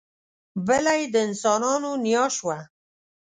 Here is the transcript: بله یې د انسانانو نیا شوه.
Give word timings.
بله 0.67 0.93
یې 0.99 1.05
د 1.13 1.15
انسانانو 1.27 1.91
نیا 2.05 2.25
شوه. 2.37 2.57